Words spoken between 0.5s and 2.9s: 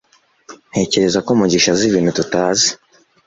ntekereza ko mugisha azi ibintu tutazi